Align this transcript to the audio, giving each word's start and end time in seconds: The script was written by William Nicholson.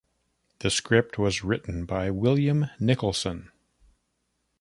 The 0.61 0.71
script 0.71 1.19
was 1.19 1.43
written 1.43 1.85
by 1.85 2.09
William 2.09 2.71
Nicholson. 2.79 3.51